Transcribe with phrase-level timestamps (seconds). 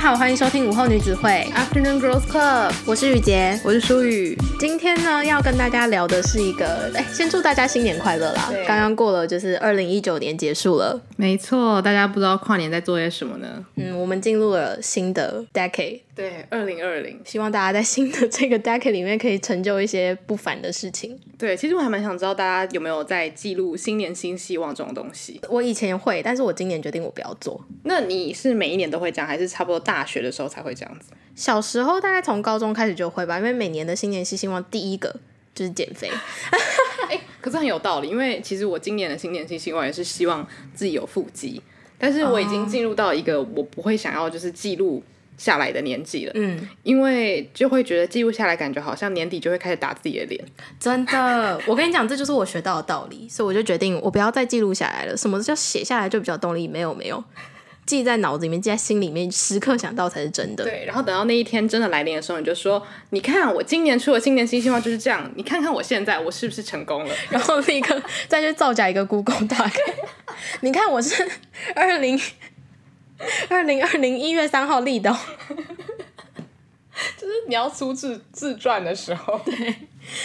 [0.00, 1.46] 好，欢迎收听午后女子会。
[1.54, 4.34] Afternoon Girls Club，我是雨洁，我是舒雨。
[4.60, 8.52] 今天呢，要跟大家聊的是一个，哎，先祝大家新年快乐啦！
[8.66, 11.80] 刚刚过了，就是二零一九年结束了，没错。
[11.80, 13.64] 大家不知道跨年在做些什么呢？
[13.76, 17.18] 嗯，我们进入了新的 decade，对，二零二零。
[17.24, 21.18] 希望大家在新的这个 decade 里面可以成就一些不凡的事情。
[21.38, 25.40] 对，其实我还蛮想知道大家有没有在记录新年新希望这种东西。
[25.48, 27.58] 我以前会，但是我今年决定我不要做。
[27.84, 30.74] 那你是每一年都会这样，还是差不多大学的时候才会？
[30.74, 35.14] 这样子，小时候大概从高中开始就会吧，因为每年的新年新希望第一个
[35.54, 36.10] 就是减肥。
[37.10, 41.60] 欸， 可是很有道理，因为其实我今年的新年新希望也是希望自己有腹肌，
[41.98, 45.02] 但是我已经进入到一个我不会想要就是记录
[45.36, 46.32] 下来的年纪了。
[46.34, 50.42] 嗯，因为就会觉得记录下来感觉好像年底就会开始打自己的脸。
[50.78, 55.16] 真的，我跟你讲，这就是我学到的道理，所以我就决定我不要再记录下来了。
[55.16, 56.68] 什么叫写下来就比较动力？
[56.68, 57.22] 没有，没有。
[57.90, 60.62] 记在脑子里面，记在心里面，时刻想到才是真的。
[60.62, 65.28] 对，然后等到那一天真的来临的时候，你就说：“你看，我今年出的新年新希望就是这样。
[65.34, 69.74] 你看看我现在，我是不是成功了？” 然后立刻再去造假一个 Google 大概。
[70.62, 71.28] 你看，我是
[71.74, 72.20] 二零
[73.48, 75.10] 二零二零一月三号立的，
[77.18, 79.74] 就是你要出自自传的时候，对，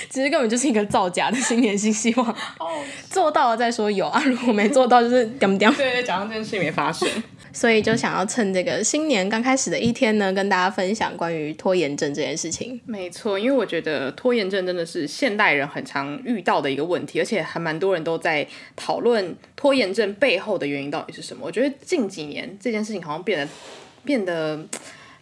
[0.10, 2.30] 其实根本就是一个造假的新年新希望。
[2.60, 5.74] 哦，做到了再说有啊，如果没做到就是点点。
[5.74, 7.10] 对对，假装这件事没发生。
[7.56, 12.80] 所以就想要趁这个新年刚开始的一天呢，跟大家分享关于拖延症这件事情。
[12.86, 18.46] 没错，因为我觉得拖延症真的是现代人很常遇到的一个问题，而且还蛮多人都在
[18.76, 21.46] 讨论拖延症背后的原因到底是什么。
[21.46, 23.48] 我觉得近几年这件事情好像变得
[24.04, 24.68] 变得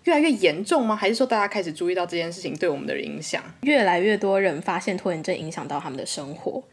[0.06, 0.96] 越来越严重吗？
[0.96, 3.44] 还是说大家开始注意到这件事情对我们的影响？
[3.62, 6.64] 越来越多人发现拖延症影响到他们的生活。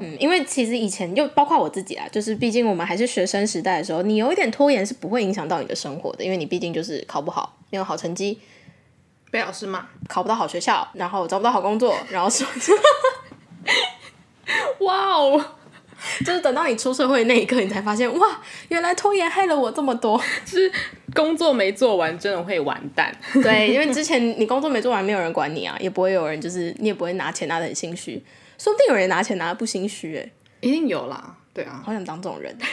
[0.00, 8.38] 嗯，因为其实以前就包括我自己啊，就是毕竟我们还是学生时代的时候，你有一点拖延是不会影响到你的生活的，因为你毕竟就是考不好，没有好成绩，
[9.30, 12.46] 被老师骂，考不到好学校，然后找不到好工作，然后说，
[14.80, 15.44] 哇哦，
[16.24, 20.70] 就是等到你出社会那一刻，你才发现哇，原来拖延害了我这么多，就是
[21.14, 23.16] 工作没做完真的会完蛋。
[23.42, 28.22] 对， 因为之前你工作没做完，没有人管你啊，也不会有人就是你也不会拿钱拿的很心虚。
[28.58, 30.30] 说不定有人拿钱拿的不心虚哎，
[30.60, 32.56] 一定有啦，对啊，好想当这种人。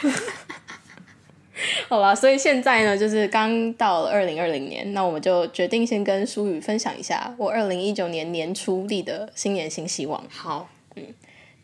[1.88, 10.24] 好吧，所以现在呢，就是刚到了二零二零年，那我们就决定先跟舒雨分享一下我二零一九年年初立的新年新希望。
[10.30, 11.04] 好，嗯，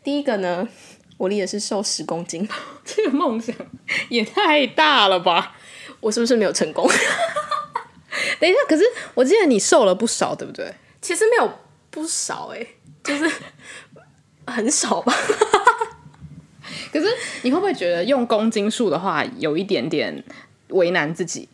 [0.04, 0.68] 第一个呢，
[1.16, 2.48] 我立的是瘦十公斤，
[2.84, 3.54] 这个梦想
[4.08, 5.56] 也太大了吧？
[6.00, 6.88] 我是不是没有成功？
[8.38, 10.72] 等一下，可是我记得你瘦了不少，对不对？
[11.02, 11.50] 其实没有
[11.90, 12.64] 不少哎，
[13.02, 13.28] 就是。
[14.50, 15.12] 很少吧，
[16.92, 17.06] 可是
[17.42, 20.22] 你会不会觉得用公斤数的话有一点点
[20.68, 21.48] 为难自己？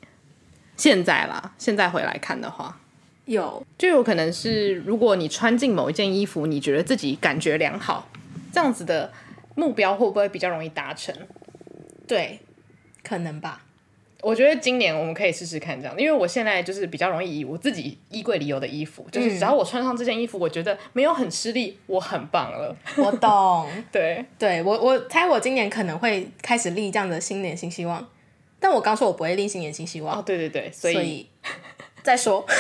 [0.76, 2.78] 现在啦，现在回来看的话，
[3.26, 8.08] 有就有可能是如果你穿进某一件衣服，你觉得自己感觉良好，
[8.52, 9.12] 这样子的
[9.54, 11.14] 目标会不会比较容易达成？
[12.06, 12.40] 对，
[13.02, 13.62] 可能吧。
[14.22, 22.74] 我觉得今年我们可以试试看这样，因为我现在就是比较容易以我自己衣柜里有的衣服，就是只要我穿上这件衣服，我觉得没有很吃力，我很棒了。
[22.96, 28.08] 我 懂，对，对我我猜我今年可能会开始立这样的新年新希望，
[28.58, 30.18] 但我刚说我不会立新年新希望。
[30.18, 31.26] 哦，对对对，所以，所以
[32.02, 32.44] 再说。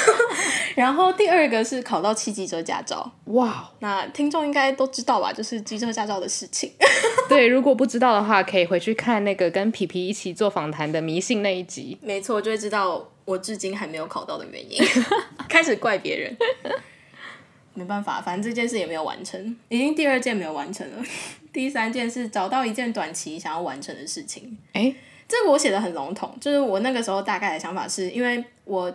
[0.76, 5.32] 然后第二个是考到汽机车驾照，哇，那听众应该都知道吧？
[5.32, 6.70] 就是机车驾照的事情。
[7.30, 11.96] 对，如果不知道的话，可以回去看那个跟皮皮一起做访谈的迷信那一集。
[12.02, 14.78] 没错，就会知道我至今还没有考到的原因。
[15.48, 16.36] 开始怪别人，
[17.72, 21.02] 没办法，反正这件事也没有完成，已经第二件没有完成了。
[21.54, 24.58] 第三件是找到一件短期想要完成的事情。
[24.74, 24.94] 哎，
[25.26, 28.94] 这个我写的很笼统，就是我那个时候大概的想法是因为我。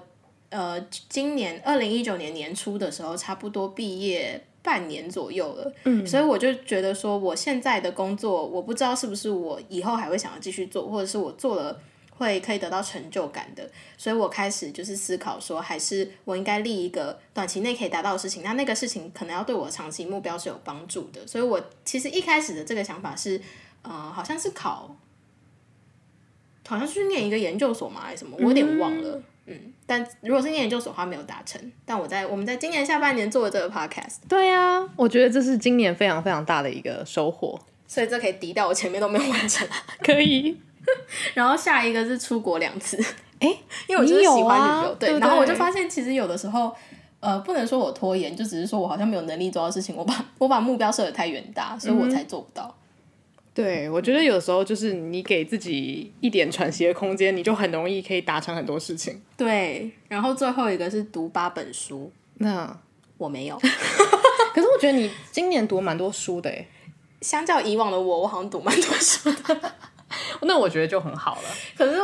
[0.52, 0.80] 呃，
[1.10, 11.80] 今年二零一九年年初的时候，差不多毕业半年左右了，嗯，所以我就觉得说，我现在的工作，我不知道是不是我以后还会想要继续做，或者是我做了
[12.18, 13.68] 会可以得到成就感的，
[13.98, 23.42] 所以我开始就是思考说，还是我应该立一个短期内可以达到的事情，那那个事情可能要对我长期目标是有帮助的，所以我其实一开始的这个想法是，
[23.84, 24.96] 呃，好像是考，
[26.68, 29.16] 好像是去念一个研究所嘛，还是什么，我有点忘了。
[29.16, 29.56] 嗯嗯，
[29.86, 31.60] 但如果是念研究所的话，没有达成。
[31.86, 39.68] 但我在我们在今年下半年做的这个 podcast，对啊，我觉得这是今年非常非常大的一个收获，所以这可以抵掉我前面都没有完成，
[40.04, 40.58] 可以。
[41.36, 42.98] 然后下一个是出国两次，
[43.40, 45.20] 哎、欸，因为我就是喜欢旅游，啊、对，对，对。
[45.20, 46.74] 然后我就发现，其实有的时候，
[47.20, 52.76] 呃，不能说我拖延，就只是说我好像没有能力做到事情，我把 我把目标设的太远大，所以我才做不到。
[53.54, 59.22] 对，我觉得有时候就是你给自己一点喘息的空间，你就很容易可以达成很多事情。
[59.36, 62.80] 对，然后最后一个是读八本书，那
[63.18, 63.58] 我没有。
[63.60, 66.66] 可是我觉得你今年读蛮多书的诶，
[67.20, 69.74] 相较以往的我，我好像读蛮多书的。
[70.44, 71.50] 那我觉得就很好了。
[71.78, 72.00] 可是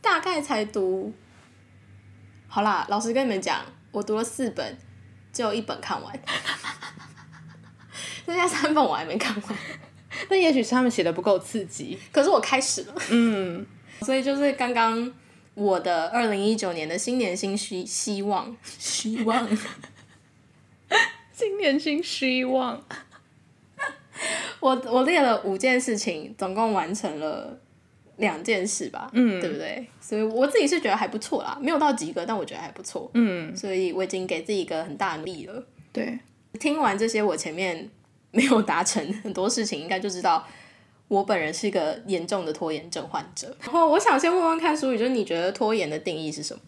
[0.00, 1.12] 大概才读，
[2.46, 3.60] 好啦，老实跟你们讲，
[3.92, 4.78] 我读了四本，
[5.34, 6.18] 只有一本看完，
[8.24, 9.58] 剩下三本我还没看完。
[10.30, 13.64] 那也许是他们写的不够刺激，可是我开始了，嗯，
[14.02, 15.10] 所以就是刚刚
[15.54, 19.48] 我的二零一九年的新年新希希望，希望
[21.32, 22.82] 新年新希望，
[24.60, 27.58] 我我列了五件事情，总共完成了
[28.16, 29.86] 两件事吧，嗯，对不对？
[30.00, 36.18] 所以我自己是觉得还不错啦，没有到及格，但我觉得还不错，嗯，所以我已经给自己一个很大的力了，对，
[36.60, 37.88] 听完这些，我前面。
[38.30, 40.46] 没有达成很多事情，应该就知道
[41.08, 43.56] 我本人是一个严重的拖延症患者。
[43.62, 46.60] 然后我想先问问看书宇，就是你觉得拖延的定义是什么？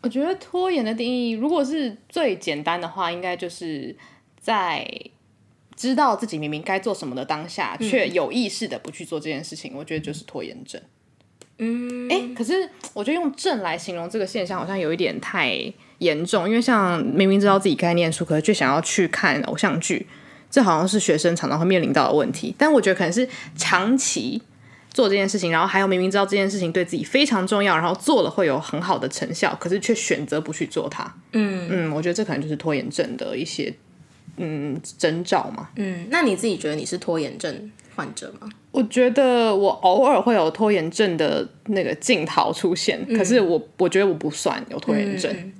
[0.00, 3.96] 我觉得拖延的定义，如果是最简单的话，应该就是
[4.40, 4.88] 在
[5.74, 10.80] 知道自己明明该做什么的当下，却有意识的不去做这件事情，我觉得就是拖延症。
[11.58, 15.52] 嗯，哎，可是我觉得用症来形容这个现象，好像有一点太
[15.98, 20.06] 严重，因为像明明知道自己该念书，可是却想要去看偶像剧。
[20.50, 24.40] 这好像是学生常常会面临到的问题，但我觉得可能是长期
[24.92, 31.04] 做这件事情，然后还有明明知道这件事情对自己非常重要，然后做了会有很好的成效，可是却选择不去做它。
[31.32, 33.72] 嗯嗯，我觉得这可能就是拖延症的一些
[34.38, 35.68] 嗯征兆嘛。
[35.76, 38.48] 嗯，那你自己觉得你是拖延症患者吗？
[38.70, 45.30] 我觉得我偶尔会有拖延症的那个镜头出现，嗯、可是我我觉得我不算有拖延症。
[45.32, 45.52] 嗯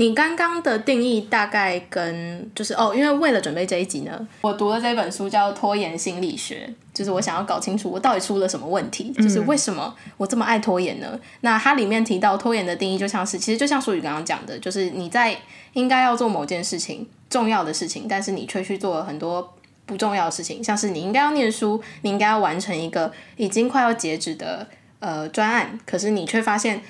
[0.00, 6.66] 你刚刚的定义大概跟就是哦，因为为了准备这一集呢，我读了这本书叫《拖延心理学》，
[6.96, 11.08] 就是我想要搞清楚我到底出了什么问题，就是为什么我这么爱拖延呢？
[11.12, 15.38] 嗯、那它里面提到拖延的定义，就像是其实就像淑宇刚刚讲的，就是你在
[15.74, 19.52] 应该要做某件事情、重要的事情，但是你却去做了很多
[19.84, 24.66] 不重要的事情，像是你应该要念书，你应该要完成一个已经快要截止的
[25.00, 26.80] 呃专案，可是你却发现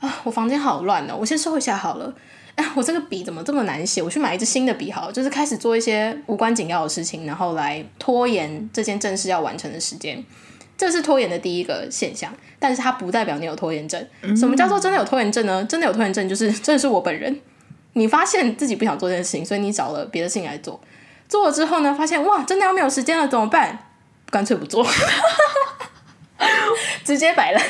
[0.00, 2.14] 啊，我房间好乱哦，我先收一下好了。
[2.56, 4.00] 哎，我这个笔怎么这么难写？
[4.00, 10.24] 我去买一支新的笔好了，就是开始做一些无关紧要的事情，然后来拖延这件正事要完成的时间。
[10.76, 14.04] 这是拖延的第一个现象，但是它不代表你有拖延症。
[14.36, 15.64] 什么叫做真的有拖延症呢？
[15.64, 17.40] 真的有拖延症就是真的是我本人。
[17.94, 20.80] 你发现自己不想做这件事情，所以你找了别的事情来做，
[21.28, 23.78] 做了之后呢，发现哇，真的要没有时间了怎么办？
[24.30, 24.84] 干脆不做，
[27.04, 27.64] 直接摆烂。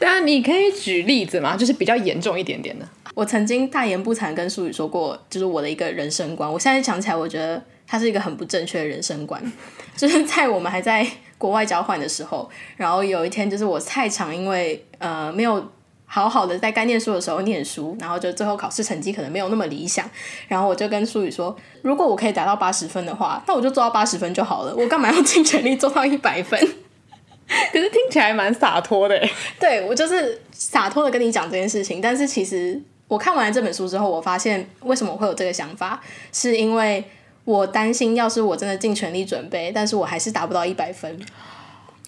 [0.00, 2.88] 当然，你可以举例子嘛，就是比较严重一点点的。
[3.14, 6.50] 我曾经大言不惭跟淑宇说过，就是我的一个人生观。
[6.50, 9.40] 我现在想起来，我觉得它是一个很不正确的人生观。
[9.96, 15.70] 就是在我们还在国外交换的时候，然后有一天，就是我太常因为呃没有
[16.06, 20.08] 好好的在该念书的时候念书，然后就最后考试成绩可能没有那么理想。
[20.48, 24.74] 然后我就跟淑宇说，如果我可以达到八十分的话，那我就做到八十分就好了。
[24.74, 26.58] 我干嘛要 尽全力做到一百分？
[27.72, 29.20] 可是听起来蛮洒脱的。
[29.58, 32.80] 对，我就是洒脱的跟你讲这件事情，但是其实。
[33.10, 36.00] 我看完了这本书之后，我发现为什么我会有这个想法，
[36.32, 37.02] 是因为
[37.44, 41.18] 我担心，要是我真的尽全力准备，但是我还是达不到一百分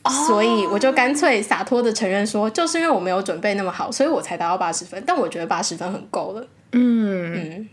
[0.02, 0.14] ，oh.
[0.28, 5.02] 所以我就干脆洒脱的承认说，就是因为我没有准备那么好，所以我才达到八十分。
[5.04, 6.46] 但我觉得八十分很够了。
[6.70, 7.68] 嗯嗯，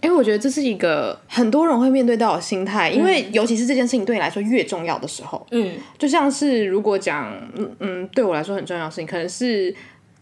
[0.00, 9.72] 因为我觉得这是一个很多人会面对到的心态，因为尤其是这件事情对你来说越重要的时候，嗯，就像是如果讲，嗯嗯，对我来说很重要的事情，可能是。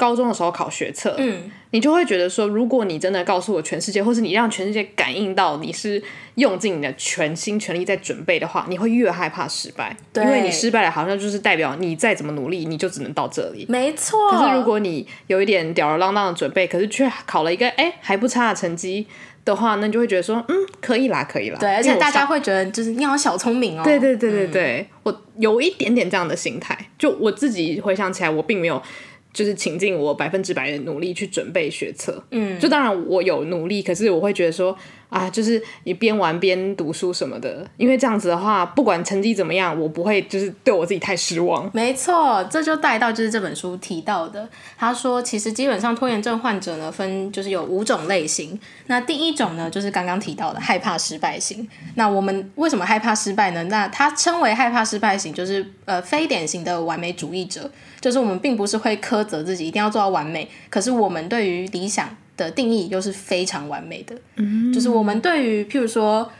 [0.00, 1.42] 高中的时候考学测，嗯，
[1.72, 6.02] 你就会觉得说，如果你真的告诉我全世界，或是你让全世界感应到你是
[6.36, 13.66] 用尽你的全心全力在准备的话，你会越害怕失败，对，因为你失败了，好像就是代表你再怎么努力，你就只能到这里。
[13.68, 14.30] 没错。
[14.30, 19.06] 可是如果你有一点吊儿郎当的准备，可是却考了一个哎还不差的成绩
[19.44, 21.58] 的话，那你就会觉得说，嗯，可以啦，可以啦。
[21.60, 23.82] 对，而且大家会觉得就是你好小聪明哦。
[23.84, 28.82] 对对对对对，嗯，我有一点点这样的心态，就我自己回想起来，我并没有。
[29.32, 34.76] 就是倾尽我百分之百的努力去准备学测，嗯，就当然我有努力，可是我会觉得说
[35.10, 41.68] 啊，就是你边玩边读书什么的，因为这样子的话，不管成绩怎么样，我不会就是对我自己太失望。
[41.74, 44.48] 没错，这就带到就是这本书提到的，
[44.78, 51.68] 他说其实基本上拖延症患者呢分就是有五种类型，那第一种呢就是刚刚提到的害怕失败型。
[51.96, 53.64] 那我们为什么害怕失败呢？
[53.64, 57.70] 那他称为害怕失败型，就是呃非典型的完美主义者。
[58.00, 62.08] 就是我们并不是会苛责自己一定要做到完美，可是我们对于理想
[62.44, 64.14] 的定义又是非常完美的。
[64.36, 66.30] 嗯，就是我们对于譬如说，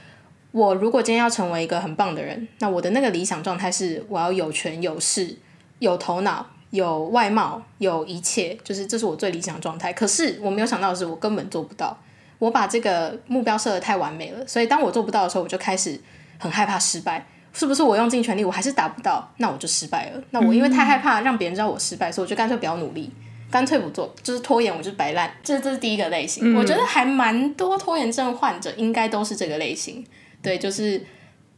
[0.53, 5.37] 我如果今天要成为一个很棒的人，那我的那个理想状态是我要有权有势、
[5.79, 9.93] 有头脑、有外貌、有一切，就是这是我最理想的状态。
[9.93, 11.97] 可是我没有想到的是，我根本做不到。
[12.39, 16.01] 我把这个目标设的太完美了，所以当我做不到的时候，我就开始
[16.39, 17.27] 很害怕失败。
[17.53, 20.23] 是不是我用尽全力，我还是达不到，那我就失败了。
[20.31, 23.11] 那我因为太害怕让别人知道我失败，所以我就干脆不要努力，
[23.51, 25.31] 干脆不做，就是拖延，我就是摆烂。
[25.43, 30.05] 这这是第一个类型，我觉得还蛮多拖延症患者应该都是这个类型。
[30.43, 31.05] 对，就是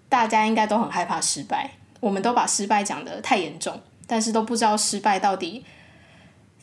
[0.08, 1.70] 大家应该都很害怕失败，
[2.00, 5.64] 我们都把失败讲得太严重，但是都不知道失败到底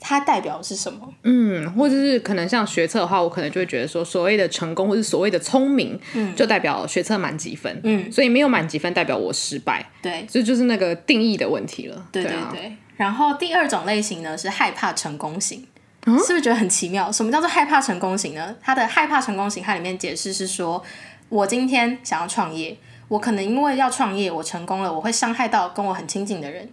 [0.01, 1.13] 它代表的是什么。
[1.23, 12.07] 嗯，或者是可能像学测的话，我可能就会觉得说，所谓的成功或是所谓的聪明，嗯，就代表学测满几分，嗯，所以没有满几分代表我失败，对，这就，就是那个定义的问题了。
[12.11, 12.77] 对对对，对啊。
[12.99, 15.65] 然后第二种类型呢是害怕成功型，
[16.05, 17.09] 嗯，是不是觉得很奇妙？
[17.09, 18.53] 什么叫做害怕成功型呢？
[18.61, 20.83] 它的害怕成功型，它里面解释是说。
[21.29, 22.75] 我今天想要创业，
[23.07, 26.67] 我可能因为要创业，我成功了，我会伤害到跟我很亲近的人。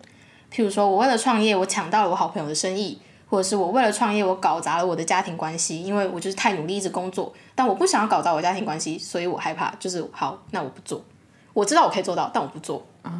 [0.50, 11.04] 譬如说，我为了创业，我抢到了我好朋友的生意，或者是我为了创业，我搞砸了我的家庭关系，因为我就是太努力一直工作，但我不想要搞砸我家庭关系，所以我害怕，就是好，那我不做。
[11.52, 12.86] 我知道我可以做到，但我不做。
[13.02, 13.12] 啊，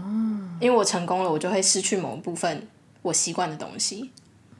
[0.58, 2.66] 因为我成功了，我就会失去某一部分
[3.06, 4.10] 我习惯的东西，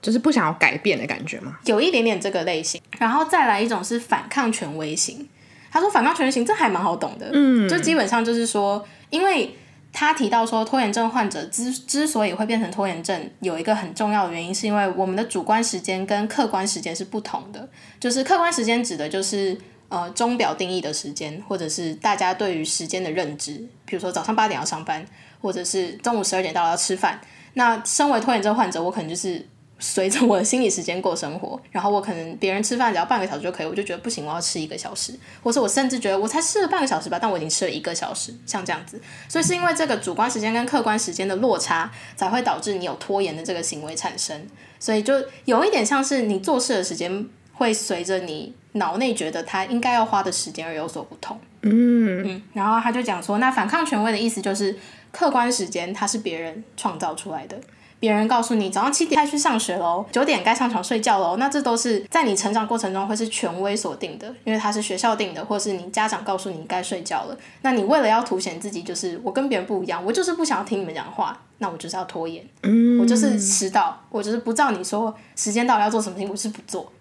[0.01, 1.59] 就是不想要改变的感觉吗？
[1.65, 5.29] 有一点点这个类型，然后再来一种是反抗权威型。
[5.71, 9.55] 他说反抗权威型，这还蛮好懂的，嗯，就基本上就是说，因为
[9.93, 17.69] 他提到说拖延症患者之之所以会变成拖延症，有一个很重要的原因，是因为我们的主观时间跟客观时间是不同的。
[17.99, 23.53] 就是客观时间指的就是呃钟表定义的时间，或者是大家对于时间的认知，
[23.85, 25.05] 比如说早上八点要上班，
[25.41, 27.21] 或者是中午十二点到了要吃饭。
[27.55, 29.47] 那身为拖延症患者，我可能就是。
[29.79, 35.13] 随着我的心理时间过生活，然后我可能别人吃饭只要半个小时就可以，我就觉得不行，我要吃一个小时，
[35.43, 44.47] 或是我甚至觉得我才吃了半个小时吧，但我已经吃了一个小时，像这样子，所以是因为这个主观时间跟客观时间的落差，才会导致你有拖延的这个行为产生，
[44.81, 45.13] 所以就
[45.45, 51.39] 有一点像是你做事的时间会随着你脑内觉得他应该要花的时间而有所不同。
[51.63, 54.77] 嗯嗯，然后他就讲说，那反抗权威的意思就是
[55.11, 57.59] 客观时间它是别人创造出来的。
[57.99, 67.37] 别人告诉你早上七点该去上学喽，九点该上床睡觉喽，那这都是在你成长过程中会是权威所定的，因为它是学校定的，或是你家长告诉你该睡觉了。
[67.63, 76.93] 那你为了要凸显自己，就是我跟别人不一样，我就是不想要听你们讲话，那我就是要拖延，嗯，我就是迟到，我就是不照你说时间到了要做什么事情，我是不做。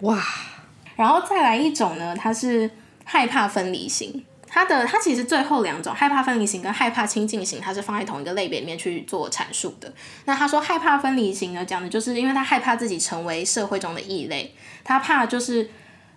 [0.00, 0.22] 哇，
[1.00, 2.70] 然后再来一种呢，它是
[3.04, 4.22] 害怕分离型。
[4.46, 9.90] 它的它其实最后两种害怕分离型跟害怕亲近型，它是放在同一个类别里面去做阐述的。
[10.26, 14.54] 那他说害怕分离型呢，讲的就是因为他害怕自己成为社会中的异类，
[14.84, 15.70] 他怕就是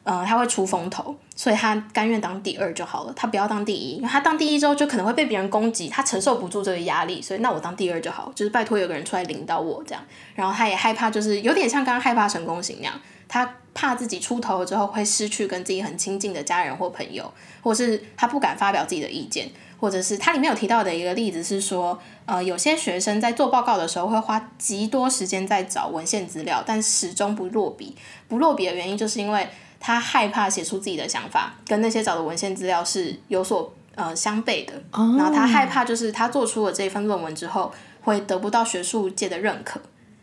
[0.03, 10.03] 呃他会出风头，所以他甘愿当第二就好了，他不要当第一，因为他当第一之后就可能会被别人攻击，他承受不住这个压力，所以那我当第二就好，就是拜托有个人出来领导我这样。
[10.35, 12.99] 然后他也害怕，就是有点像刚刚害怕成功型那样，
[13.29, 13.49] 他。
[13.73, 19.49] 怕自己出头了之后会失去跟自己很亲近的家人或朋友，或是他不敢发表自己的意见，
[19.79, 27.95] 或者是他里面有提到的一个例子是说，呃，有些学生在做报告的时候会花极多时间在找文献资料，但始终不落笔。
[28.27, 29.47] 不落笔的原因就是因为
[29.79, 35.19] 他害怕写出自己的想法跟那些找的文献资料是有所呃相悖的，oh.
[35.19, 39.81] 然后他害怕就是他做出了这份论文之后会得不到学术界的认可，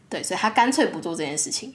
[0.08, 1.74] 对，所以他干脆不做这件事情。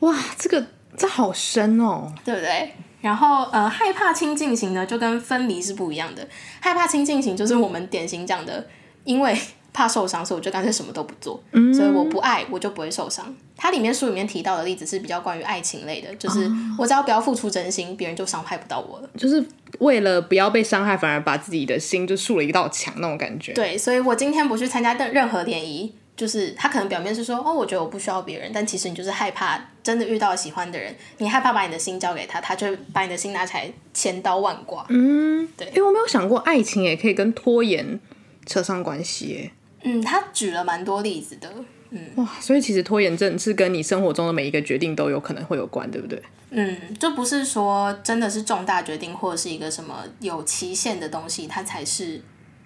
[0.00, 2.72] 哇，这个这好深哦，对不对？
[3.00, 6.26] 然后呃，害怕亲近型呢，就跟分离是不一样的。
[6.60, 8.66] 害怕亲近型就是我们典型讲的，
[9.04, 9.38] 因为
[9.72, 11.40] 怕受伤，所以我就干脆什么都不做。
[11.52, 13.32] 嗯，所以我不爱，我就不会受伤。
[13.56, 19.08] 它里面书里面提到的例子是比较关于爱情类的，就是我只要不要付出真心，别人就伤害不到我了。
[19.16, 19.44] 就是
[19.78, 23.52] 为了不要被伤害，反而把自己的心就竖了一道墙那种感觉。
[23.52, 25.94] 对，所以我今天不去参加任任何联谊。
[26.16, 34.84] 就是他可能表面是说哦，我觉得我不需要别人，但其实你就是害怕真的遇到喜欢的人，你害怕把你的心交给他，他就把你的心拿起来千刀万剐。
[34.88, 35.68] 嗯，对。
[35.68, 38.00] 因为我没有想过爱情也可以跟拖延
[38.44, 39.50] 扯上关系耶。
[39.84, 41.48] 嗯，他举了蛮多例子的。
[41.90, 46.20] 嗯，哇，所以其实拖延症是跟你生活中的每一个决定都有可能会有关，对不对？
[46.50, 52.20] 嗯，就不是说真的是重大决定或者是一个什么有期限的东西，它才是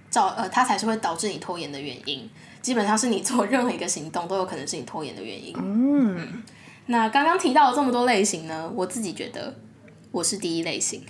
[0.09, 2.27] 造呃，它才是会导致你拖延的原因。
[2.63, 5.55] 基本上是你做任何一个行动都有可能是你拖延的原因。
[5.59, 6.43] 嗯，
[6.91, 9.55] 那刚刚提到了这么多类型呢，我自己觉得
[10.11, 11.01] 我是第一类型，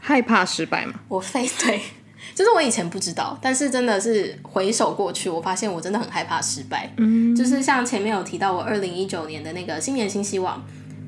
[0.00, 0.94] 害怕失败吗？
[1.06, 1.80] 我非对，
[2.34, 6.92] 就是我以前不知道，但是真的是回首过去，我发现我真的很害怕失败。
[6.96, 10.60] 嗯，就是像前面有提到我二零一九年的那个新年新希望，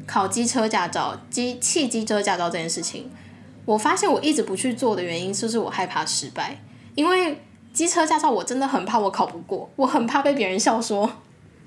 [0.06, 3.10] 考机车驾照、机汽机车驾照这件事情，
[3.64, 6.60] 我发现我一直不去做的原因，就是我害怕失败。
[6.94, 11.10] 因为机车驾照，我真的很怕我考不过，我很怕被别人笑说，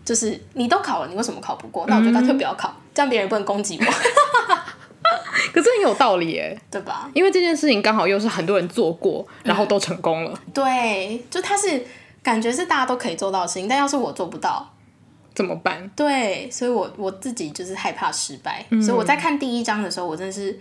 [0.05, 1.85] 就是你都考了，你为什么考不过？
[1.87, 3.85] 那我就干脆不要考，嗯、这样别人不能攻击我。
[5.51, 7.09] 可是很有道理耶，对吧？
[7.13, 10.31] 因为这件事情刚好又是很多人做过，然后都成功了。
[10.33, 11.83] 嗯、对，就他是
[12.21, 14.73] 感觉是大家都可以做到的事情，但要是我做不到，
[15.33, 15.89] 怎么办？
[15.95, 20.57] 对，所以我我自己就是害怕失败，嗯、所以我在看第一章的时候，我真的是。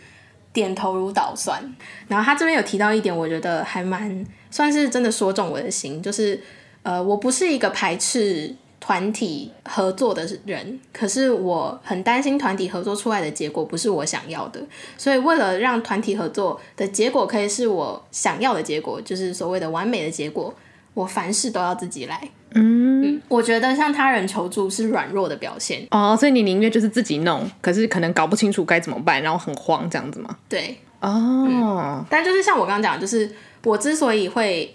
[0.54, 1.60] 点头如捣蒜，
[2.06, 6.40] 然后他这边有提到一点，我觉得还蛮算是真的说中我的心，就是
[6.84, 14.60] 呃，我不是一个排斥团体合作的人，可是我很担心团体合作出来的结果不是我想要的，
[14.98, 20.54] 所以为了让团体合作的结果可以是我想要的结果，就是所谓的完美的结果，
[20.92, 22.28] 我凡事都要自己来。
[22.50, 25.86] 嗯，我觉得向他人求助是软弱的表现。
[25.90, 30.36] 哦，所以你宁愿就是自己弄，可是可能搞不清楚该怎么办，然后很慌这样子吗？
[30.46, 34.74] 对，哦、嗯，但就是像我刚刚讲，就是我之所以会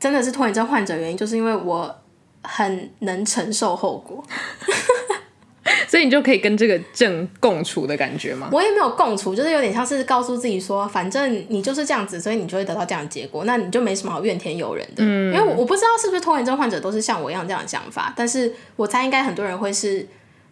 [0.00, 2.00] 真的是拖延症患者，原因就是因为我
[2.44, 4.22] 很能承受后果。
[5.88, 8.48] 所以你就可以跟这个症共处的感觉吗？
[8.52, 15.04] 我也没有共处，就是有点像是告诉自己说，反正你就是这样子，所以你就会得到这样的结果，那你就没什么好怨天尤人的。
[15.04, 20.00] 嗯，因为我我不知道是不是拖延症患者都是像我一样这样的想法，但是我猜应该很多人会是，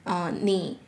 [0.05, 0.79] 嗯、呃，你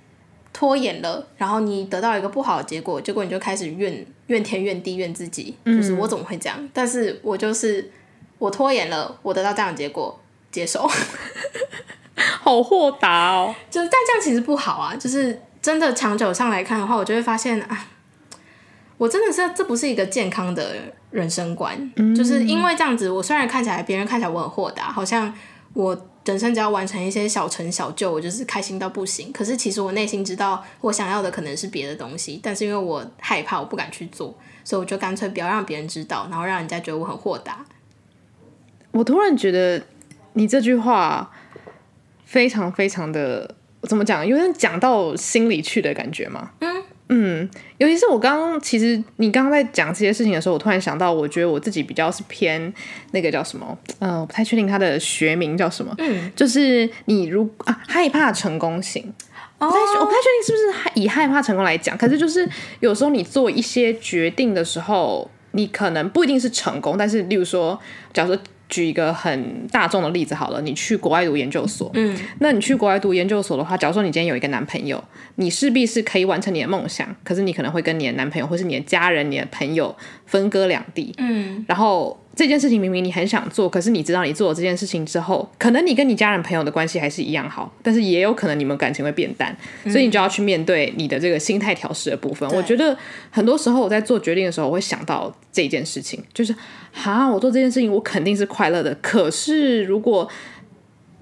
[0.53, 6.57] 拖延了，然后你得到一个不好的结果，结果你就开始怨怨天怨地怨自己，就是我怎么会这样？
[6.59, 7.91] 嗯、但是我就是
[8.39, 10.19] 我拖延了，我得到这样的结果，
[10.55, 10.89] 接受。
[12.41, 17.87] 好豁达哦，就是但这样其实不好啊，就是真的长久上来看的话，我就会发现啊，
[18.97, 20.77] 我真的是这不是一个健康的
[21.11, 25.35] 人生观，嗯、就是因为这样子，我虽然看起来别人看起来我很豁达，好像
[25.73, 29.33] 我人生只要完成一些小成小就，我就是开心到不行。
[29.33, 37.65] 可是其实我内心知道，我想要的可能是别的东西，但是因为我害怕，我不敢去做，所以我就干脆不要让别人知道，然后让人家觉得我很豁达。
[38.93, 39.83] 我突然觉得
[40.35, 41.33] 你这句话。
[42.27, 46.51] 非常非常的怎么讲，有点讲到心里去的感觉吗？
[46.61, 52.73] 嗯嗯，尤其是我刚刚，其实你刚刚在讲这些事情的时候，我突然想到，我觉得我自己比较是偏
[53.13, 55.95] 那个叫什么，呃，我不太确定它的学名叫什么。
[55.99, 59.13] 嗯，就是你如啊害怕成功型，
[59.59, 62.49] 哦，我不太我不太确定是不是以害怕成功来讲，可是就是
[62.81, 67.79] 有时候你做一些决定的时候，你可能不一定是成功，但是例如说，
[68.13, 68.43] 假如说。
[68.75, 75.03] 举一个很大众的例子好了，你去国外读研究所，嗯，那你去国外读研究所的话，假如说你今天有一个男朋友，
[75.37, 79.95] 你势必是可以完成你的梦想，可是你可能会跟你的男朋友或是你的家人、你的朋友
[80.27, 82.19] 分割两地，嗯，然后。
[82.37, 92.49] 这件事情明明你很想做，可是你知道你做了这件事情之后，可能你跟你家人朋友的关系还是一样好，但是也有可能你们感情会变淡，嗯、所以你就要去面对你的这个心态调试的部分。
[92.51, 92.97] 我觉得
[93.31, 96.55] 很多时候我在做决定的时候，我会想到这件事情，就是
[96.93, 100.29] 哈，我做这件事情我肯定是快乐的，可是如果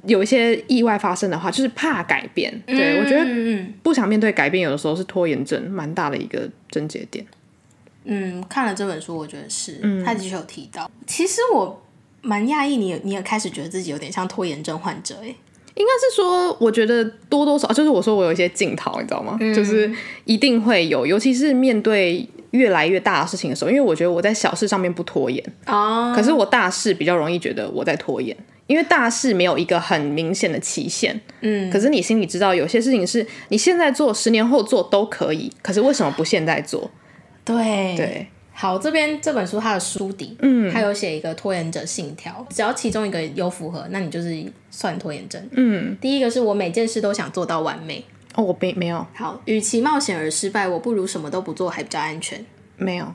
[0.06, 2.52] 有一些意外发生的话，就是怕改变。
[2.66, 7.24] 对、嗯、我觉得不想面对改变，有的时候是拖延症蛮大的一个症结点。
[8.04, 10.84] 嗯，看了这本书，我觉得是，他的确有提到。
[10.84, 11.82] 嗯、其实我
[12.20, 15.26] 蛮讶异，你你也开始觉得自己有点像拖延症患者，哎，
[15.74, 19.36] 应该是说，我觉得多多少就是我说我有一些镜头，你知道吗？
[19.40, 19.90] 嗯、就是
[20.24, 25.42] 一定会有，尤其是面对越来越大的事情的时候，因为我觉得我在小事上面不拖延。
[25.66, 28.36] 哦，可是我大事比较容易觉得我在拖延，
[28.66, 36.90] 因为大事没有一个很明显的期限，嗯，可是你心里知道有些事情是你现在做，十年后做都可以，可是为什么不现在做？
[37.44, 45.48] 对对，好，这边这本书它的书底，嗯，它有写一个拖延者信条，只要其中一个有符合，那你就是算拖延症。
[45.52, 48.04] 嗯，第一个是我每件事都想做到完美。
[48.34, 49.06] 哦，我没没有。
[49.14, 52.44] 好，与其冒险而失败，我不如什么都不做还比较安全。
[52.76, 53.12] 没有。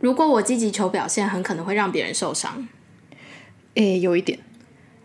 [0.00, 2.66] 如果我积极求表现，很可能会让别人受伤。
[3.74, 4.38] 诶，有一点。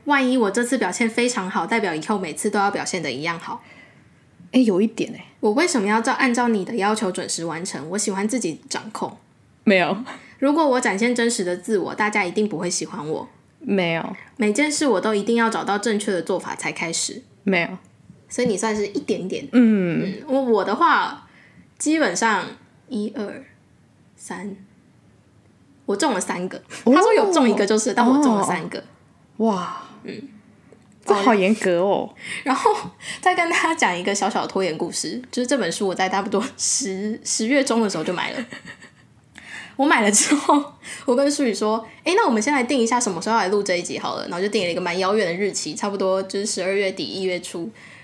[0.06, 3.62] 万一我这次表现非常好，代表以后每次都要表现的一样好。
[4.52, 7.88] 哎，有一点哎，我为什么要照按照你的要求准时完成？
[7.92, 9.16] 我喜欢自己掌控。
[9.64, 9.96] 没有。
[10.40, 13.28] 如果我展现真实的自我，大家一定不会喜欢我。
[13.60, 14.16] 没有。
[14.38, 17.22] 每件事我都一定要找到正确的做法才开始。
[17.44, 17.70] 没有。
[18.30, 19.48] 所以你算是一点点。
[19.52, 20.24] 嗯。
[20.28, 21.28] 我、嗯、我的话，
[21.78, 22.46] 基本上
[22.88, 23.44] 一二
[24.16, 24.56] 三，
[25.86, 26.58] 我中了三个。
[26.86, 28.84] 哦、他说有中一个就是，但我中了三个。
[29.38, 29.84] 哇。
[30.04, 30.22] 嗯。
[31.06, 32.10] 这好严格哦！
[32.44, 32.72] 然后
[33.22, 38.46] 再跟大家讲一个小小的拖延故事，就是这本书我在差不多十十月中的时候就买了。
[39.76, 40.62] 我买了之后，
[41.06, 47.62] 我跟舒宇说：“哎，那我们先来定一下什么时候来录这一集好了。”然后就定了一个蛮遥远的日期，差不多就是十二月底一月初。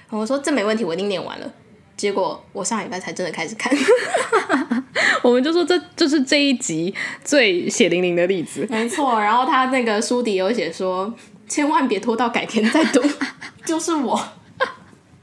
[0.08, 1.54] 然后我说：“这没问题，我一定念完了。”
[1.98, 3.74] 结果我上礼拜才真的开始看。
[5.22, 8.66] 我们就说这就是这一集最血淋淋的例子。
[8.70, 11.14] 没错，然后他那个书底有写说，
[11.48, 13.02] 千万别拖到改天再读，
[13.66, 14.20] 就是我。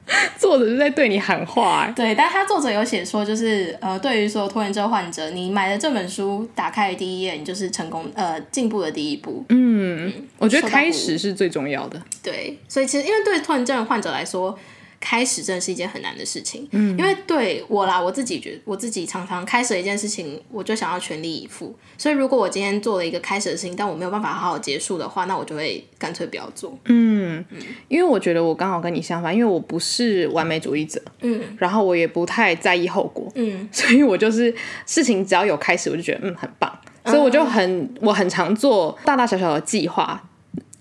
[0.39, 9.45] 作者是在对你喊话，欸，对，但他作者有写说，就是呃，对于所有拖延症患者，你买了这本书，打开的第一页，你就是成功呃进步的第一步。
[9.49, 12.03] 嗯，嗯，我觉得开始是最重要的。
[12.23, 14.59] 对，所以其实因为对拖延症患者来说。
[15.05, 21.75] 开始真的是一件很难的事情，嗯，因为对我啦，我自己觉得我自己常常开始一件事情，我就想要全力以赴。
[21.99, 26.79] 所以如果我今天做了一个开始的事情，但我没有办法好好结束的话，那我就会干脆不要做。
[26.85, 27.45] 嗯，
[27.89, 34.55] 因为我觉得我刚好跟你相反，因为我不是完美主义者，嗯，然后我也不太在意后果，嗯，所以我就是
[34.87, 36.73] 事情只要有开始，我就觉得嗯很棒，
[37.07, 40.29] 所以我就很我很常做大大小小的计划。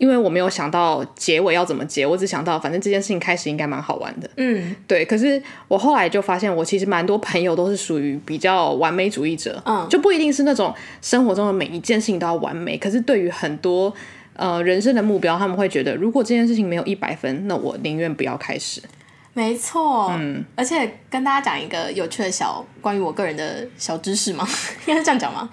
[0.02, 4.28] 因为我没有想到结尾要怎么结，我只想到反正这件事情开始应该蛮好玩的。
[4.38, 5.06] 嗯，对。
[5.06, 9.62] 可是我后来就发现，我其实蛮多朋友都是属于比较完美主义者。
[9.64, 12.80] 嗯，就不一定是那种生活中的每一件事情都要完美。
[12.80, 13.94] 可是对于很多
[14.36, 18.82] 呃人生的目标，他们会觉得，如果这件事情没有一百分，那我宁愿不要开始。
[19.34, 20.12] 没错。
[20.18, 24.48] 嗯，而且跟大家讲一个有趣的小关于我个人的小知识吗？
[24.88, 25.48] 应该是这样讲吗？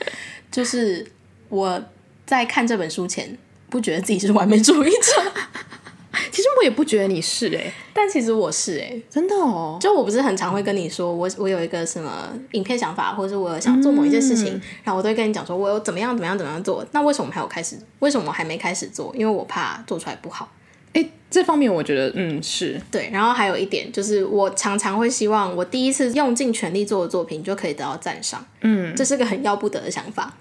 [0.50, 1.06] 就是
[1.50, 1.84] 我
[2.24, 3.36] 在看这本书前。
[3.70, 5.32] 不觉得自己是完美主义者，
[6.32, 9.76] 其实我也不觉得你是哎、欸，但其实我是哎、欸，真的哦。
[9.80, 16.84] 就我不是很常会跟你说，我我有一个什么影片想法，或者是我想做某一件事情，嗯、然后我都会跟你讲说，我有怎么样怎么样怎么样做。
[16.92, 17.76] 那为什么还有开始？
[17.98, 19.14] 为什么我还没开始做？
[19.14, 20.50] 因为我怕做出来不好。
[20.94, 23.10] 哎、欸，这方面我觉得嗯是对。
[23.12, 28.44] 然后还有一点就是，我常常会希望我第一次用尽全力做的作品就可以得到赞赏。
[28.62, 30.34] 嗯，这是个很要不得的想法。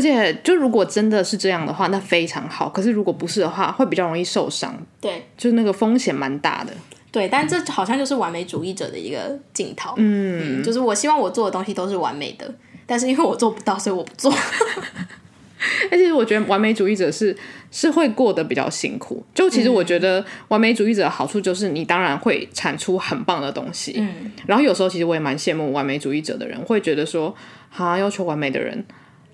[0.00, 2.70] 而且，就如果真的是这样的话，那非常好。
[2.70, 4.74] 可是如果不是的话，会比较容易受伤。
[4.98, 6.72] 对，就是那个风险蛮大的。
[7.12, 9.92] 对，但这好像就是完美主义者的一个镜头。
[9.98, 12.50] 嗯，嗯，就是我希望我做的东西都是完美的，
[12.86, 14.32] 但是因为我做不到，所以我不做。
[15.92, 17.36] 而且我觉得完美主义者是
[17.70, 19.22] 是会过得比较辛苦。
[19.34, 23.96] 就其实我觉得完美主义者的好处就是你当然会产出很棒的东西。
[23.98, 27.34] 嗯，然后有时候其实我也蛮羡慕完美主义者的人，会觉得说，
[27.68, 28.82] 哈，要求完美的人。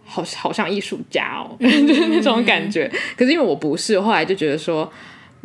[0.06, 2.90] 好，好像艺术家哦， 就是那种感觉。
[3.16, 4.90] 可是因为我不是，后来就觉得说，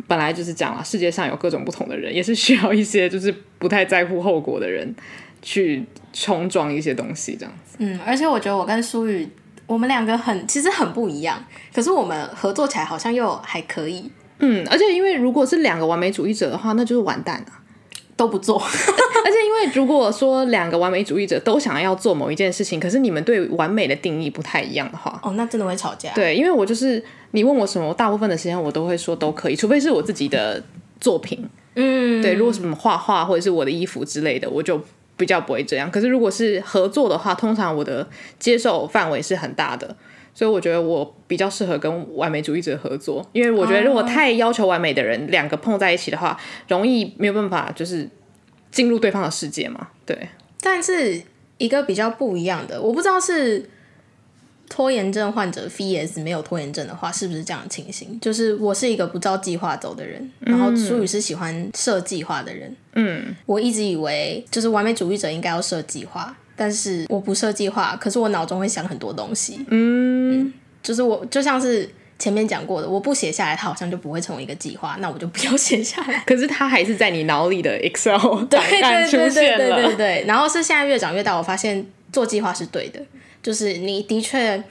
[0.06, 0.82] 本来就是讲了。
[0.84, 4.94] 世界上有各种不同的人，也是需要一些就是不太在乎后果的人
[5.42, 7.76] 去冲撞一些东西，这样子。
[7.78, 9.28] 嗯，而且我觉得我跟苏宇，
[9.66, 11.44] 我们两个很其实很不一样，
[11.74, 14.10] 可是我们合作起来好像又还可以。
[14.38, 17.46] 嗯，而且因为如果是两个完美主义者的话，那就是完蛋了。
[18.22, 26.12] 都不做， 而且因为如果说两个完美主义者都想要做某一件事情，可是你们对完美的定义不太一样的话，哦，那真的会吵架。
[26.14, 30.62] 对，因为我就是你问我什么，我大部分的时间我都会说都可以，除非是我自己的
[31.00, 31.44] 作品。
[31.74, 34.80] 嗯，对，如果什么画画或者是我的衣服之类的，我就
[35.16, 35.90] 比较不会这样。
[35.90, 38.06] 可是如果是合作的话，通常我的
[38.38, 39.96] 接受范围是很大的。
[40.34, 48.08] 所以我觉得我比较适合跟完美主义者合作，因为我觉得如果太要求完美的人，两个碰在一起的话，容易没有办法就是
[48.70, 49.88] 进入对方的世界嘛。
[50.06, 50.28] 对，
[50.60, 51.22] 但是
[51.58, 53.68] 一个比较不一样的，我不知道是
[54.70, 58.18] 拖延症患者 vs 没有拖延症的话，是不是这样的情形？
[58.18, 62.74] 就是我是一个不照计划走的人，然后苏宇是喜欢设计划的人。
[62.94, 66.34] 嗯，我一直以为就是完美主义者应该要设计划。
[66.56, 69.64] 但是我不设计划可是我脑中会想很多东西。
[69.68, 70.52] 嗯。
[70.82, 71.88] 就是我就像是
[72.18, 76.22] 前面讲过的我不写下来它好像就不会成为一个计划那我就不要写下来。
[76.26, 83.00] 可是它还是在你脑里的 excel 对对对对对对然后是现在越长越大我发现做计划是对的
[83.42, 84.62] 就是你的确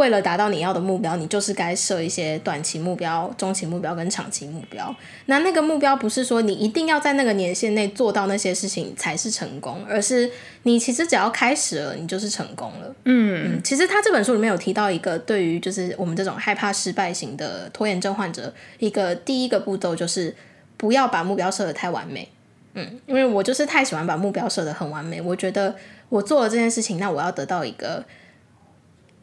[0.00, 4.96] 为了达到你要的目标，你就是该设一些短期目标、中期目标跟长期目标。
[5.26, 10.30] 那那个目标不是说你一定要在那个年限内做到那些事情才是成功，而是
[10.62, 12.94] 你其实只要开始了，你就是成功了。
[13.04, 20.34] 嗯，嗯，其实他这本书里面有提到一个，对于就是我们这种害怕失败型的拖延症患者，一个第一个步骤就是
[20.78, 22.26] 不要把目标设得太完美。
[22.72, 25.76] 嗯，因为我就是太喜欢把目标设得很完美，我觉得
[26.08, 28.02] 我做了这件事情，那我要得到一个。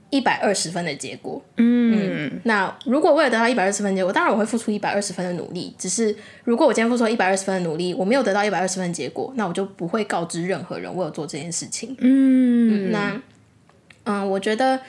[0.10, 5.76] 一百二十分的结果，嗯，嗯，那如果为了得到一百二十分的结果，当然我会付出一百二十分的努力。
[5.78, 11.96] 只是如果我今天付出一百二十分的努力，我没有得到一百二十分的结果，那我就不会告知任何人我有做这件事情。
[12.00, 13.22] 嗯，嗯，那，
[14.06, 14.80] 嗯，我觉得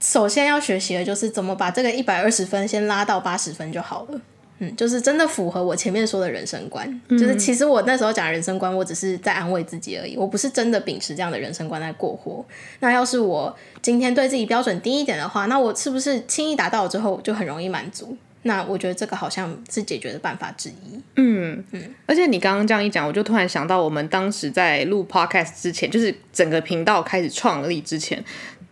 [0.00, 4.20] 首先要学习的就是怎么把这个一百二十分先拉到八十分就好了。
[4.58, 6.88] 嗯，就是真的符合我前面说的人生观。
[7.08, 12.44] 嗯、就是其实我那时候讲的人生观，我只是在安慰自己而已，我不是真的秉持这样的人生观在过活。
[12.80, 18.16] 那要是我今天对自己标准低一点的话，那我是不是轻易达到之后就很容易满足？
[18.46, 21.00] 那我觉得这个好像是解决的办法之一。
[21.16, 28.22] 嗯嗯，而且你刚刚这样一讲，我就突然想到，我们当时在录 podcast 之前，就是整个频道开始创立之前，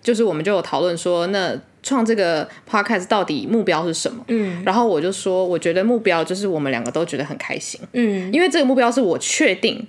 [0.02, 4.22] 就是我们就有讨论说，那创这个 podcast 到底目标是什么？
[4.28, 7.80] 嗯，然后我就说，我觉得目标就是我们两个都觉得很开心。
[7.92, 9.86] 嗯，因为这个目标是我确定。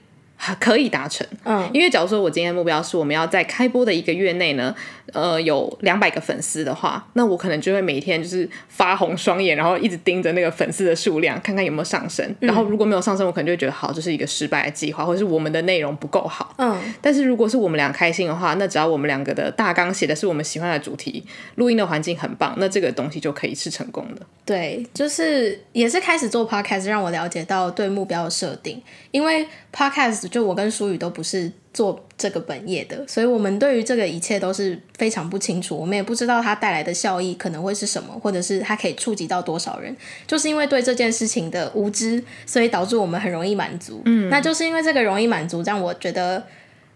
[0.60, 4.76] 可以达成，嗯，因为假如说我今天的目标是我们要在开播的一个月内呢，
[5.12, 12.34] 呃，有两百个粉丝的话，那我可能就会每天就是发红双眼，然后一直盯着那个粉丝的数量，看看有没有上升。
[12.39, 16.56] 然后如果没有上升，我可能就会觉得好，这是一个失败的计划，或者是我们的内容不够好。
[16.58, 21.24] 嗯，但是如果是我们俩开心的话，那只要我们两个的大纲写的是我们喜欢的主题，
[21.56, 24.22] 录音的环境很棒，那这个东西就可以是成功的。
[24.46, 30.24] 对，就是也是开始做 podcast 让我了解到对目标的设定，因为 podcast。
[30.30, 39.96] 就我跟舒宇都不是做这个本业的，所以我们对于这个一切都是非常不清楚，我们也不知道它带来的效益可能会是什么，或者是它可以触及到多少人。
[40.28, 44.02] 就是因为对这件事情的无知，所以导致我们很容易满足。
[44.06, 46.44] 嗯，那就是因为这个容易满足，让我觉得，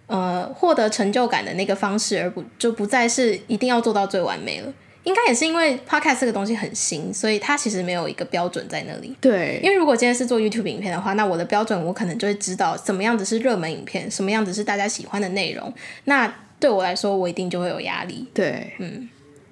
[0.05, 4.71] 呃，获得成就感的那个方式，而不就不再是一定要做到最完美了。
[5.07, 9.15] 应该也是因为 Podcast 这个东西很新，所以它其实没有一个标准在那里。
[9.21, 15.73] 对，因为如果今天是做 YouTube 影片的话，那我的标准我可能就会知道什么样子是热门影片，什么样子是大家喜欢的内容。
[16.03, 18.27] 那对我来说，我一定就会有压力。
[18.33, 19.07] 对，嗯，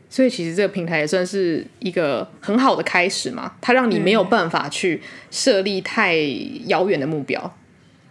[0.09, 6.17] 所以其实这个平台也算是一个很好的开始嘛，它让你没有办法去设立太
[6.65, 7.57] 遥远的目标。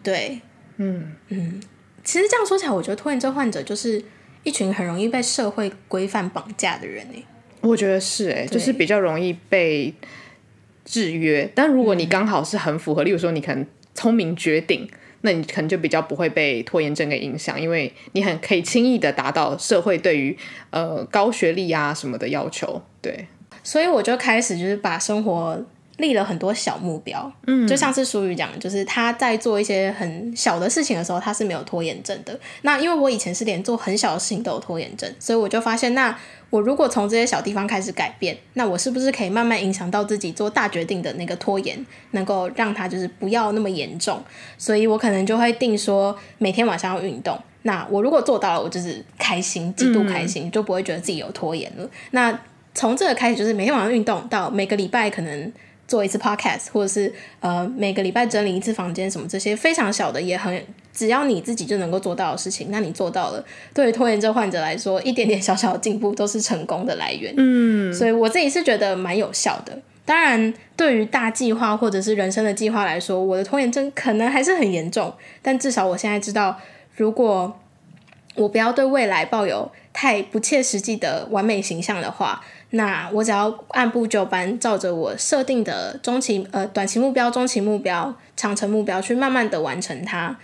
[0.02, 0.40] 对，
[0.78, 1.60] 嗯嗯，
[2.02, 4.02] 其实这样说起来，我觉得拖延症患者就是
[4.44, 7.22] 一群很容易被社会规范绑架的人欸。
[7.64, 9.92] 我觉得是哎、欸，就是比较容易被
[10.84, 11.50] 制约。
[11.54, 14.88] 但如果你刚好是很符合，嗯、例如说你可能聪明绝顶，
[15.22, 20.36] 那你可能就比较不会被拖延症给影响，因为你很可以轻易的达到社会对于
[20.70, 22.82] 呃高学历啊什么的要求。
[23.00, 23.26] 对，
[23.62, 25.64] 所以我就开始就是把生活
[25.98, 27.32] 立了很多小目标。
[27.46, 32.38] 嗯，就像是淑宇讲，就是他在做一些很小的事情的时候，他是没有拖延症的。
[32.62, 36.16] 那因为我以前是连做很小的事情都有拖延症，所以我就发现那。
[36.50, 44.22] 我如果从这些小地方开始改变，那我是不是可以慢慢影响到自己做大决定的那个拖延，能够让他就是不要那么严重？
[44.56, 47.36] 所以我可能就会定说每天晚上要运动。
[47.62, 51.82] 那我如果做到了，我就是开心，极度开心，就不会觉得自己有拖延了。
[51.82, 52.40] 嗯、那
[52.72, 55.52] 从这个开始，就是每天晚上运动，到每个礼拜可能
[55.94, 60.60] 做一次 podcast，或者是呃每个礼拜整理一次房间，什么这些非常小的也很。
[60.92, 63.44] 只要你自己就能够做到的事情，那你做到了。
[63.72, 67.32] 对于拖延症患者来说，一点点小小的进步都是成功的来源。
[67.36, 69.78] 嗯，所以我自己是觉得蛮有效的。
[70.04, 75.14] 当然，对于大计划或者是人生的计划来说，我的拖延症可能还是很严重。
[75.40, 76.58] 但至少我现在知道，
[76.96, 77.56] 如果
[78.34, 90.36] 我不要对未来抱有太不切实际的完美形象的话，那我只要按部就班，照着我设定的中期、呃短期目标、中期目标、长程目标去慢慢的完成它。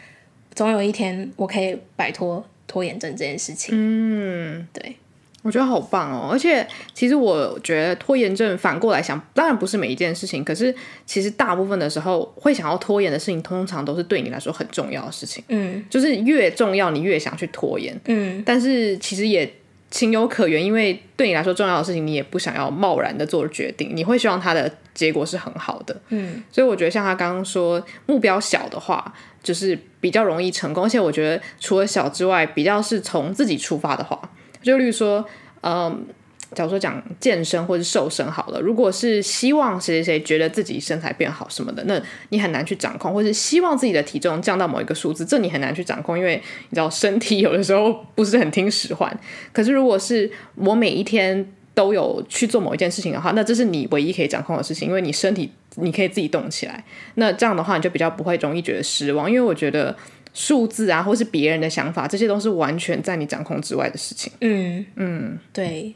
[0.55, 3.71] 总有一天，我可以摆脱拖延症这件事情。
[3.73, 4.97] 嗯，对，
[5.43, 6.29] 我觉得好棒哦！
[6.31, 10.75] 而且，其实我觉得拖延症反过来想，当然不是每一件事情，可是
[11.07, 15.43] 其实大部分的时候会想要拖延的事情，通常都是对你来说很重要的事情。
[15.49, 17.99] 嗯，就是越重要，你越想去拖延。
[18.07, 19.51] 嗯，但是其实也
[19.91, 26.01] 情有可原，因为对你来说重要的事情，你也不想要贸然的做决定，你会希望它的结果是很好的。
[26.09, 29.13] 嗯，所以我觉得像他刚刚说，目标小的话。
[29.43, 34.21] 就是比较容易成功，而且我觉得除了小之外，比较是从自己出发的话，
[34.63, 35.25] 就例如说，
[35.63, 36.05] 嗯，
[36.55, 46.37] 假如说讲健身或是瘦身好了，如果是希望谁谁谁觉得自己身材变好什么的，那你很难去掌控，或是希望自己的体重降到某一个数字，这你很难去掌控，因为
[46.69, 49.15] 你知道身体有的时候不是很听使唤。
[49.53, 55.51] 可是如果是我每一天都有去做某一件事情的话，那这是你唯一可以掌控的事情，因为你身体。
[55.77, 56.83] 你可以自己动起来，
[57.15, 59.97] 那这样的话你就比较不会容易觉得失望，因为我觉得
[60.35, 64.33] 数字啊，或是别人的想法，这些都是完全在你掌控之外的事情。
[64.41, 65.95] 嗯嗯，对，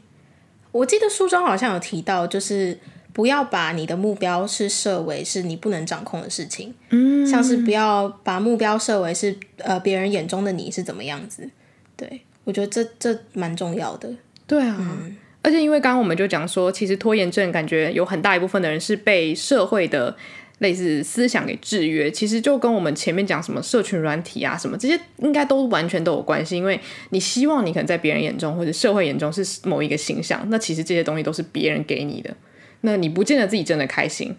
[0.75, 2.77] 我记得书中好像有提到，就是
[3.13, 6.73] 不要把你的目标是设为是你不能掌控的事情。
[6.89, 11.49] 嗯，像是不要把目标设为是呃别人眼中的你是怎么样子。
[11.95, 14.09] 对，我觉得这这蛮重要的。
[14.45, 14.75] 对啊。
[14.79, 20.17] 嗯而且，因为刚刚我们就讲说，其实拖延症感觉有很大一部分的人是被社会的
[20.59, 22.09] 类似思想给制约。
[22.11, 26.55] 其实就跟我们前面讲什么社群软体啊什么这些，应该都完全都有关系。
[26.55, 32.35] 因为你希望你可能在别人眼中或者社会眼中是某一个形象，那其实这些东西都是别人给你的。
[32.81, 34.35] 那你不见得自己真的开心。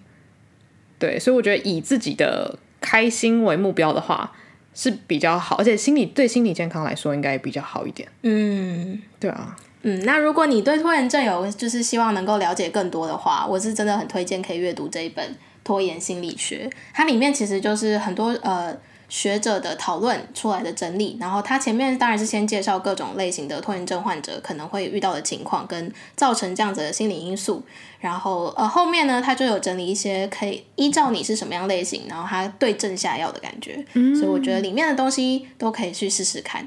[0.98, 4.32] 对，所以我觉得以自己的开心为目标的话
[4.74, 8.08] 是比较好，而且心理对心理健康来说应该也比较好一点。
[8.22, 9.56] 嗯，对啊。
[9.82, 15.24] 嗯，那如果你对拖延症有就是希望能够了解更多的话，我是真的很推荐可以阅读这一本
[15.66, 18.74] 《拖延心理学》，它里面其实就是很多呃。
[19.08, 27.62] 学者的讨论出来的整理，然后它前面当然是先介绍各种类型的拖延症患者可能会遇到的情况跟造成这样子的心理因素，
[28.00, 36.66] 然后呃后面呢它就有整理一些可以依照你是什么样类型，然后它对症下药的感觉，所以我觉得里面的东西都可以去试试看。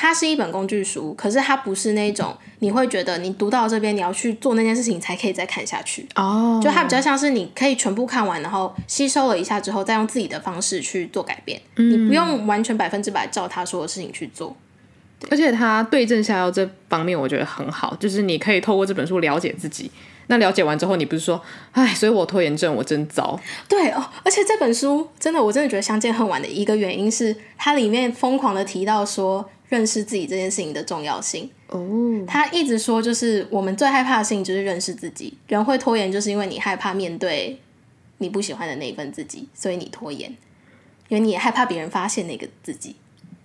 [0.00, 6.54] 它是一本工具书，可是它不是那种你会觉得你读到这边你要去做那件事情才可以再看下去哦。
[6.54, 6.62] Oh.
[6.62, 11.60] 就它比较像是你可以全部看完，然后吸收了一下之后，再用自己的方式去做改变。
[11.74, 14.56] 嗯、你不用完全百分之百照他说的事情去做。
[15.32, 19.90] 而且它对症下药这方面我觉得很好，就是你可以透过这本书了解自己。
[20.28, 23.36] 那了解完之后，你不是说，哎，所以我拖延症我真糟。
[23.68, 29.44] 对哦，而且这本书真的，我真的觉得相见恨晚的一个原因是，它里面疯狂的提到说。
[29.68, 32.26] 认识自己这件事情的重要性哦，oh.
[32.26, 35.36] 他一直说，就是我们最害怕的事情就是认识自己。
[35.46, 37.60] 人会拖延，就是因为你害怕面对
[38.18, 40.30] 你不喜欢的那一份自己，所以你拖延，
[41.08, 42.96] 因为你也害怕别人发现那个自己。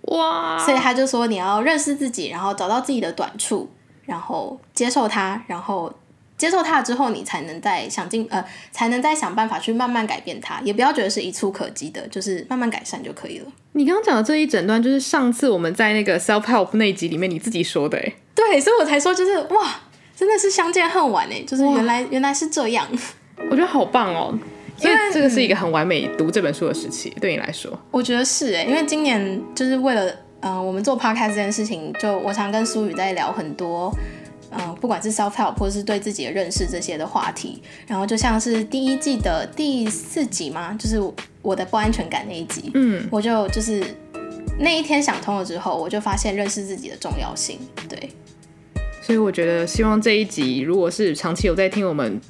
[0.02, 3.70] 哇所以他就说，你要认识自己，然后找到自己的短处，
[4.04, 5.92] 然后接受它，然后。
[6.36, 13.46] 接受它了之后，你才能再想尽呃，才能再想办法去慢慢改变它，也不要觉得是一蹴可及的，就是慢慢改善就可以了。
[13.72, 19.80] 你刚刚讲的这一整段，就是上次我们在那个 self help 那一集里面你自己说的，哎，对，所以我才说就是哇，
[20.16, 22.86] 真的是相见恨晚哎，就是原来原来是这样，
[23.50, 24.36] 我觉得好棒哦，
[24.80, 30.08] 因为这个是一个很完美读这本书的时期，对你来说，我觉得是哎，因为今年就是为了
[30.40, 33.92] 嗯、呃，我们做 podcast 这件事情，就我常跟苏雨在聊很多。
[34.58, 41.00] 嗯，不管是 self help 或是对自己的认识这些的话题，然后就像是第一季的第四集嘛，就是
[41.42, 43.84] 我的不安全感那一集，嗯，我就就是
[44.58, 48.10] 那一天想通了之后，我就发现认识自己的重要性，对，
[49.02, 52.20] 所以我觉得希望这一集如果是长期有在听我们。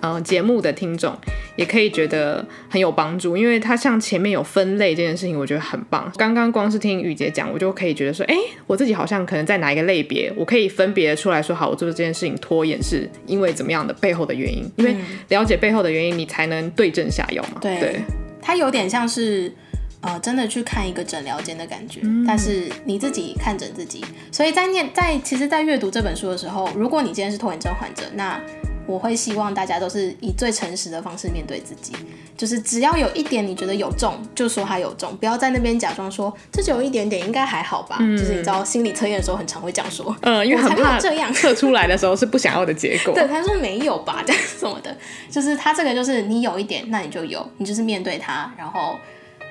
[0.00, 1.16] 呃，节目的听众
[1.56, 6.10] 也可以觉得很有帮助，因为它像前面有分类这件事情，我觉得很棒。
[6.16, 8.34] 刚刚光是听雨洁讲，我就可以觉得说，哎，
[8.66, 14.96] 我自己好像可能在哪一个类别，我可以分别出来说，好，我做这件事情拖延是因为怎么样的背后的原因，因为
[15.28, 17.58] 了解背后的原因，你才能对症下药嘛。
[17.60, 17.96] 对，对
[18.40, 19.52] 它有点像是
[20.00, 24.04] 呃，真的去看一个诊疗间的感觉，嗯、但是你自己看诊自己。
[24.30, 28.40] 所以在念在其实，在阅读这本书的时候，如果你今天是拖延症患者，那
[28.88, 31.92] 我会希望大家都是以最诚实的方式面对自己，
[32.38, 37.98] 就是只要有一点你觉得有中，就说它有中，不要在那边假装说这就有一点点，应该还好吧。
[38.00, 40.16] 嗯、就是你知道心理测验的时候，很常会这样说。
[40.22, 43.12] 嗯，因为很怕这样测出来的时候是不想要的结果。
[43.14, 44.96] 对，他说没有吧，这 样什么的，
[45.30, 48.96] 就是他这个就是你有一点，那你就有，你就是面对它，然后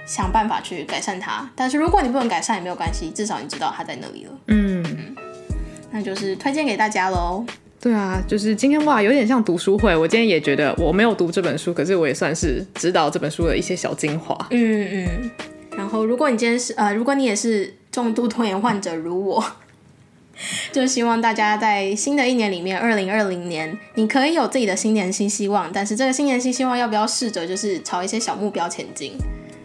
[0.07, 1.47] 想办法去改善它。
[1.55, 4.31] 但是如果你不能改善也没有关系，至少你知道它在那里了。
[4.47, 5.15] 嗯，嗯，
[5.91, 7.45] 那就是推荐给大家喽。
[7.79, 9.95] 对啊，就是今天哇，有点像读书会。
[9.95, 14.35] 我今天也觉得我没有读这本书，可是我也算是知道这本书的一些小精华。
[14.49, 15.31] 嗯嗯。
[15.77, 19.43] 然后，如果你今天是呃，如果你也是重度拖延患者，如我，
[20.73, 25.69] 就希望大家在新的一年里面，二零二零年，你可以有自己的新年新希望。
[25.71, 29.13] 但是这个新年新希望，要不要试着就是朝一些小目标前进？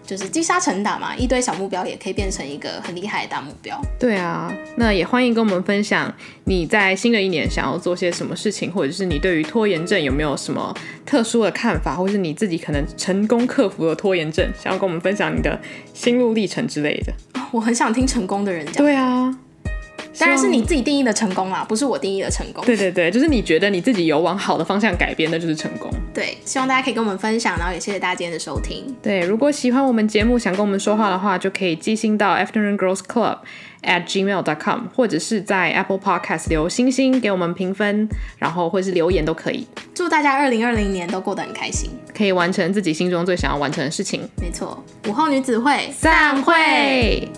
[0.04, 3.80] 就是积沙成塔嘛，一堆小目标也可以变成一个很厉害的大目标。
[3.98, 6.12] 对啊，那也欢迎跟我们分享
[6.44, 10.74] 你在新的一年想要做些什么事情，或者是你对于拖延症有没有什么
[11.06, 15.60] 特殊的看法，或是你自己可能成功克服了拖延症，想要跟我们分享你的
[15.94, 17.12] 心路历程之类的。
[17.50, 18.74] 我很想听成功的人讲。
[18.74, 19.38] 对啊。
[20.18, 22.64] 当然是你自己定义的成功啦，不是我定义的成功。
[22.64, 25.90] 对对对，就是你觉得你自己有往好的方向改变，那就是成功。
[26.12, 28.94] 对，希望大家可以跟我们分享，然后也谢谢大家今天的收听。
[29.02, 33.38] 对，如果喜欢我们节目，想跟我们说话的话，就可以寄信到 Afternoon Girls Club
[33.82, 39.66] at gmail dot com，或者是在 Apple Podcast 留星星给我们评分，然后或者是留言都可以。
[39.94, 44.28] 祝大家二零二零年都过得很开心，可以完成自己心中最想要完成的事情。
[44.40, 47.28] 没错，午后女子会散会。